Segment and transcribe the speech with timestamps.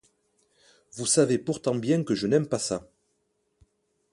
[0.93, 2.89] Vous savez pourtant bien que je n'aime pas ça.